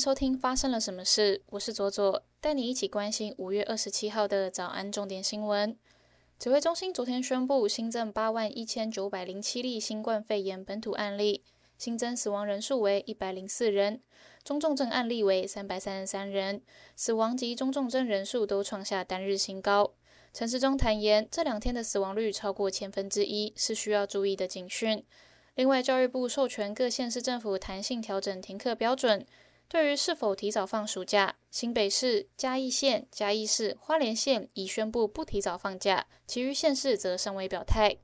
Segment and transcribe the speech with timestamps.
[0.00, 1.42] 收听发生了什么事？
[1.50, 5.76] 我是左左，带你一起关心五月二十七号的早安重点新闻。
[6.38, 11.44] 指挥中心昨天宣布新增八万一千九百零七例新冠肺炎本土案例，
[11.76, 14.00] 新增死亡人数为一百零四人，
[14.42, 16.62] 中重症案例为三百三十三人，
[16.96, 19.92] 死亡及中重症人数都创下单日新高。
[20.32, 25.04] 陈时中坦言，这两天的死亡率超过千分之一，是需要注意的警讯。
[25.56, 29.26] 另外，教育部授权各县市政府弹性调整停课标准。
[29.70, 37.98] 对于是否提早放暑假，新北市、嘉义县、嘉义市、花莲县已宣布不提早放假，其余县市则尚未表态。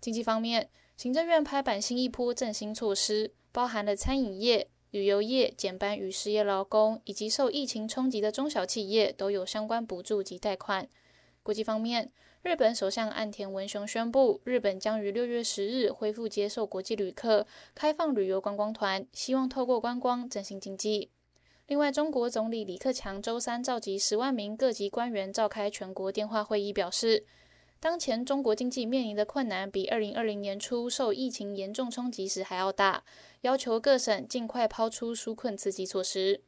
[0.00, 10.88] 经济方面，行政院拍板新一波振兴措施，包含了餐饮业、旅游业、减班与失业劳工，以及受疫情冲击的中小企业都有相关补助及贷款。
[11.44, 12.10] 国际方面，
[12.44, 21.10] 日本首相岸田文雄宣布，日本将于六月十日恢复接受国际旅客，开放旅游观光团，希望透过观光振兴经济。
[21.68, 27.24] 另外，中国总理李克强周三召集十万名各级官员召开全国电话会议，表示，
[27.80, 33.04] 当前中国经济面临的困难比二零二零年初受疫情严重冲击时还要大，
[33.40, 36.42] 要求各省尽快抛出纾困刺激措施。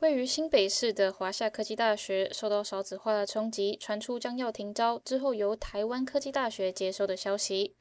[0.00, 7.74] 位于新北市的华夏科技大学受到少子化的冲击，传出将要停招，之后由台湾科技大学接收的消息。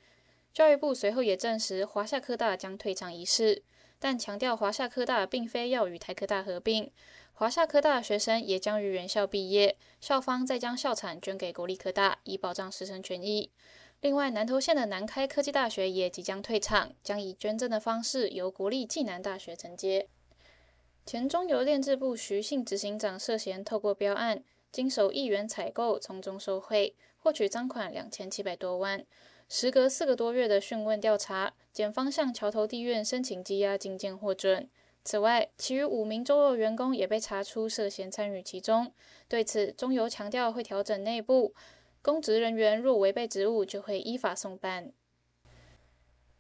[0.54, 3.64] 教育部随后也证实，华夏科大将退场一事，
[4.00, 6.90] 但强调华夏科大并非要与台科大合并，
[7.34, 13.52] 华夏科大学生也将于原校毕业，校方再将校产捐给国立科大，以保障师生权益。
[14.00, 20.08] 另外，南投县的南开科技大学也即将退场，将以捐赠的方式由国立暨南大学承接。
[21.06, 29.06] 前中油炼制部徐姓执行长涉嫌透过标案，经手亿元采购，从中受贿，获取赃款两千七百多万。
[29.48, 34.68] 时隔四个多月的讯问调查，检方向桥头地院申请羁押禁见获准。
[35.04, 38.92] 此外，其余五名中油员工也被查出涉嫌参与其中。
[39.28, 41.54] 对此，中油强调会调整内部
[42.02, 44.92] 公职人员，若违背职务，就会依法送办。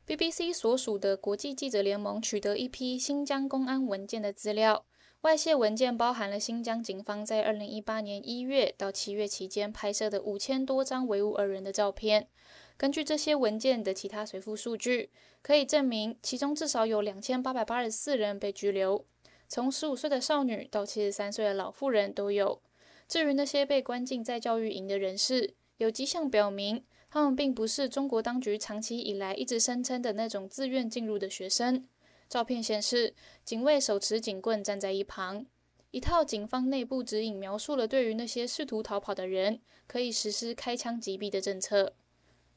[0.07, 4.85] BBC 所属的国际记者联盟取得一批新疆公安文件的资料，
[5.21, 12.27] 外泄文件包含了新疆警方在2018年1月到7月期间拍摄的五千多张维吾尔人的照片。
[12.77, 15.09] 根据这些文件的其他随附数据，
[15.41, 19.03] 可以证明其中至少有2884人被拘留，
[19.47, 22.61] 从15岁的少女到73岁的老妇人都有。
[23.07, 26.83] 至于那些被关进在教育营的人士，有迹象表明。
[27.09, 31.87] 他们并不是中国当局长期以来一直声称的那种自愿进入的学生。
[32.27, 35.45] 照片显示，警卫手持警棍站在一旁。
[35.91, 41.93] 一套警方内部指引描述了对于那些试图逃跑的人可以实施开枪击毙的政策。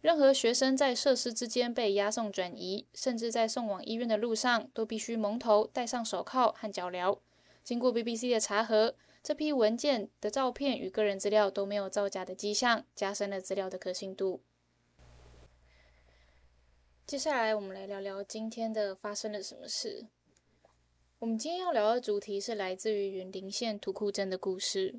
[0.00, 7.20] 任何学生在设施之间被押送转移，甚至在送往医院的路上，都必须蒙头、戴上手铐和脚镣。
[7.62, 8.96] 经过 BBC 的查核。
[9.28, 14.40] 这批文件的照片与个人资料都没有造假的迹象，加深了资料的可信度。
[17.06, 20.06] 接下来，我们来聊聊今天的发生了什么事。
[21.18, 24.98] 我们今天要聊的主题是来自于云林县土库镇的故事。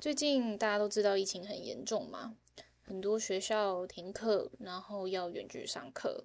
[0.00, 2.38] 最近大家都知道疫情很严重嘛，
[2.80, 6.24] 很多学校停课，然后要远距上课。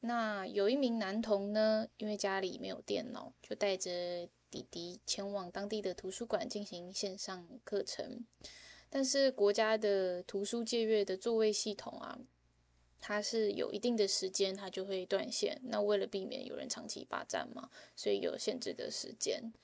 [0.00, 4.30] 那有一名男童呢，因为家里没有电脑，就带着。
[4.52, 8.26] 弟弟前往当地的图书馆进行线上课程，
[8.90, 12.18] 但是国家的图书借阅的座位系统啊，
[13.00, 15.58] 它是有一定的时间它就会断线。
[15.64, 19.54] 那为了避免有人长期霸占嘛，所以有限制的时间。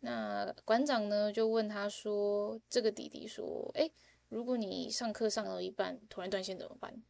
[0.00, 3.92] 那馆长呢就问他说：“这个弟弟说，诶，
[4.30, 7.02] 如果你上课上到一半突然断线怎么办？”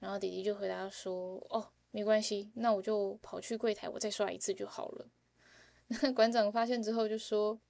[0.00, 5.06] 然后弟弟就回答说：“哦，没关系，那我就跑去柜台，我再刷一次就好了。”
[5.88, 7.60] 那 馆长发现之后就说：“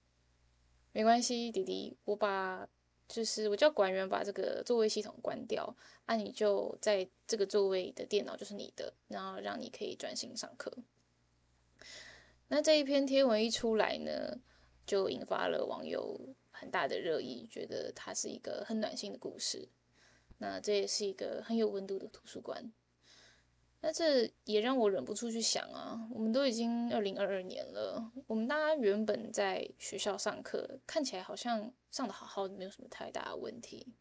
[0.92, 2.68] 没关系，弟弟，我把
[3.08, 5.76] 就是我叫馆员把这个座位系统关掉，
[6.06, 10.72] 那你就在这个座位的电脑就是你的，然后让你可以专心上课。”
[12.48, 14.38] 那这一篇贴文一出来呢，
[14.86, 19.68] 就引发了网友很大的热议，觉得它是一个很暖心的故事。
[20.38, 22.72] 那这也是一个很有温度的图书馆。
[23.86, 33.94] 那这也让我忍不住去想啊，我们都已经二零二二年了，我们大家原本在学校上课，看起来好像上的好好的，没有什么太大的问题。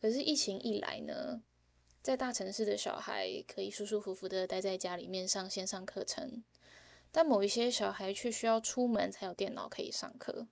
[0.00, 1.42] 可是疫情一来呢，
[2.00, 6.44] 在大城市的小孩可以舒舒服服的待在家里面上线上课程，
[7.10, 10.46] 但某一些小孩却需要出门才有电脑可以上课。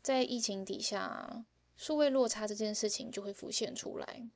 [0.00, 1.44] 在疫情底下，
[1.76, 4.28] 数位落差这件事情就会浮现出来。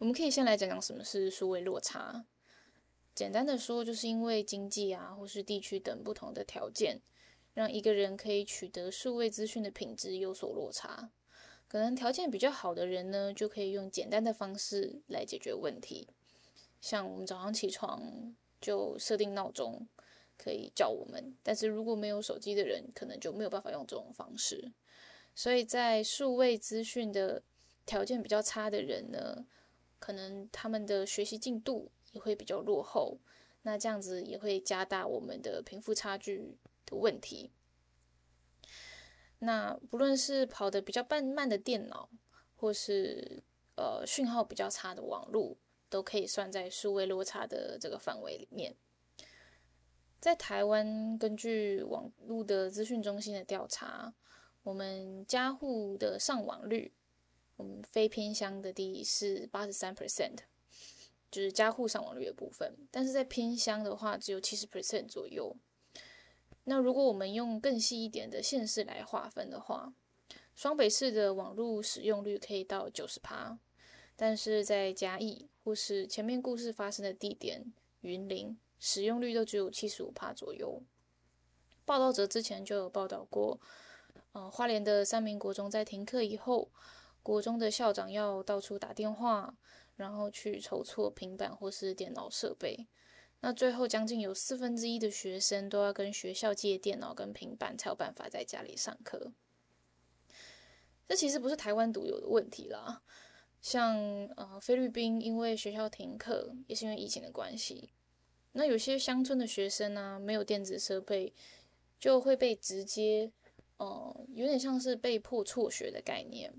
[0.00, 2.24] 我们可以先来讲讲什么是数位落差。
[3.14, 7.02] 简单的说，就是因为经济啊，或是地区等不同的条件，
[7.52, 11.10] 让一个人可以取得数位资讯的品质有所落差。
[11.68, 16.08] 可能条件比较好的人呢，就可以用简单的方式来解决问题，
[16.80, 19.86] 像我们早上起床就设定闹钟，
[20.38, 21.36] 可以叫我们。
[21.42, 24.72] 但是如果没有手机的人，可能就没有办法用这种方式。
[25.34, 27.42] 所以在数位资讯的
[27.84, 29.44] 条件比较差的人呢，
[30.00, 33.20] 可能他们的学习进度也会比较落后，
[33.62, 37.52] 那这样子也会加大我们的贫富差距的问题。
[39.38, 42.10] 那不论是跑得比较慢慢的电脑，
[42.56, 43.42] 或是
[43.76, 45.56] 呃讯号比较差的网络，
[45.88, 48.74] 都可以算在数位落差的这个范围里面。
[50.18, 54.12] 在台湾，根据网络的资讯中心的调查，
[54.62, 56.92] 我们家户的上网率，
[57.60, 60.38] 我们非偏乡的地是八十三 percent，
[61.30, 62.74] 就是家户上网率的部分。
[62.90, 65.54] 但是在偏乡的话，只有七十 percent 左右。
[66.64, 69.92] 那如果我们用更细一点的县市来划分的话，
[70.54, 73.58] 双北市的网络使用率可以到九十趴，
[74.16, 77.70] 但是在嘉义或是前面故事发生的地点
[78.00, 80.82] 云林，使用率都只有七十五趴左右。
[81.84, 83.60] 报道者之前就有报道过，
[84.32, 86.70] 呃，花莲的三名国中在停课以后，
[87.22, 89.56] 国中的校长要到处打电话，
[89.96, 92.88] 然后去筹措平板或是电脑设备。
[93.42, 99.32] 那最后，将近有四分之一的学生都要跟学校借电脑跟平板，才有办法在家里上课。
[101.08, 103.02] 这其实不是台湾独有的问题啦，
[103.60, 103.96] 像
[104.36, 107.90] 呃菲律宾，因为学校停课，也是因为疫情的关系。
[108.52, 111.32] 那有些乡村的学生呢，没有电子设备，
[111.98, 113.32] 就会被直接，
[113.78, 116.52] 呃，有点像是被迫辍学的概念。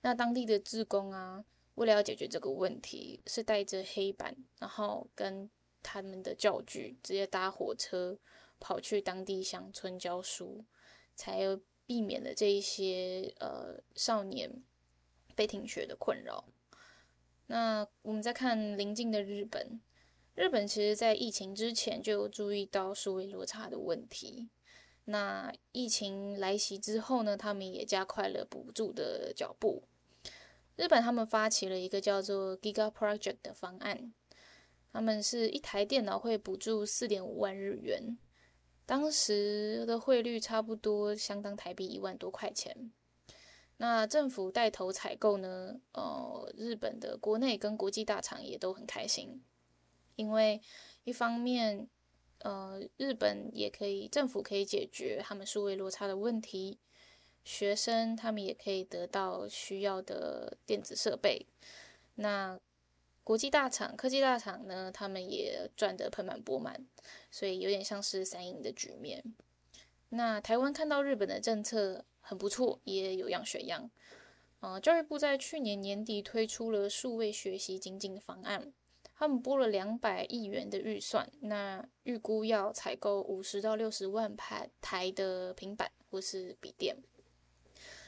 [0.00, 5.50] 那当地的职工啊，为了要解决这个问题，是带着黑板，然后跟
[5.82, 8.18] 他们的教具直接搭火车
[8.60, 10.64] 跑去当地乡村教书，
[11.14, 11.40] 才
[11.86, 14.62] 避免了这一些呃少年
[15.34, 16.44] 被停学的困扰。
[17.46, 19.80] 那我们再看邻近的日本，
[20.34, 24.50] 日本其实在疫情之前就有注意到数位落差的问题。
[25.10, 29.84] 那疫情来袭之后呢，他们也加快了补助的脚步。
[30.76, 34.12] 日本他们发起了一个叫做 Giga Project 的方案。
[34.92, 38.18] 他们是一台电脑会补助四点五万日元，
[38.84, 42.90] 当时的汇率差不多相当台币一万多块钱。
[43.78, 45.80] 那政府带头采购呢？
[45.92, 49.42] 呃，日本的国内跟国际大厂也都很开心，
[50.16, 50.60] 因为
[51.04, 51.88] 一方面，
[52.40, 56.78] 呃，日本也可以政府可以解决他们数位落差的问题，
[57.44, 61.46] 学生他们也可以得到需要的电子设备。
[62.14, 62.58] 那
[63.24, 66.86] 国际大厂、科技大厂呢，他们也赚得盆满钵满，
[67.30, 69.22] 所以有点像是三赢的局面。
[70.10, 73.90] 那台湾看到日本的政策很不错，也有样学样。
[74.60, 78.72] 呃，教育部在去年年底推出了数位学习精进方案，
[79.18, 86.96] 他们拨了两百亿元的预算，那预估要采购五十到六十万台台的平板或是笔电。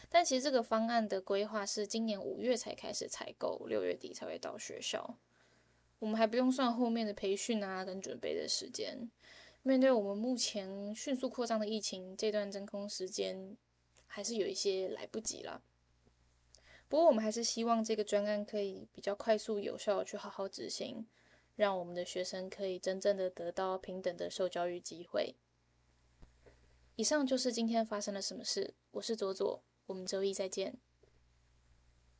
[0.08, 5.18] 但其实这个方案的规划是今年五月才开始采购，六月底才会到学校。
[5.98, 9.10] 我们还不用算后面的培训啊跟准备的时间。
[9.62, 13.56] 面对我们目前迅速扩张的疫情，这段真空时间
[14.06, 15.60] 还是有一些来不及了。
[16.90, 21.06] 不过我们还是希望这个专案可以比较快速有效去好好执行，
[21.54, 25.36] 让我们的学生可以真正的得到平等的受教育机会。
[26.96, 28.74] 以上就是今天发生了什么事。
[28.90, 29.62] 我是左左。
[29.86, 30.78] 我们周一再见。